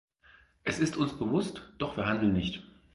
Es 0.63 0.79
ist 0.79 0.97
uns 0.97 1.15
bewusst, 1.19 1.61
doch 1.77 1.95
wir 1.95 2.07
handeln 2.07 2.33
nicht. 2.33 2.63